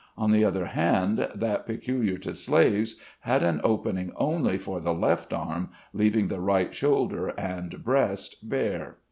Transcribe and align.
On 0.17 0.31
the 0.31 0.43
other 0.43 0.65
hand, 0.65 1.29
that 1.35 1.67
peculiar 1.67 2.17
to 2.17 2.33
slaves 2.33 2.95
had 3.19 3.43
an 3.43 3.61
opening 3.63 4.11
only 4.15 4.57
for 4.57 4.79
the 4.79 4.95
left 4.95 5.31
arm, 5.31 5.69
leaving 5.93 6.25
the 6.27 6.39
right 6.41 6.73
shoulder 6.73 7.27
and 7.37 7.83
breast 7.83 8.49
bare. 8.49 8.97